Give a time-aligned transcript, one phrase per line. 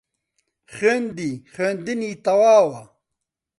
[0.73, 2.81] خوێندی خوێندنی تەواوە